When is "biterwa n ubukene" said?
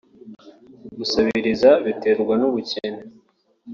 1.85-3.01